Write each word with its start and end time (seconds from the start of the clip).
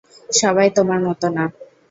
সবাই 0.33 0.67
তোমার 0.77 0.99
মতো 1.07 1.27
না। 1.35 1.43